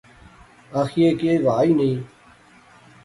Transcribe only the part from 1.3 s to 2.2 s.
وہا ایہہ نئیں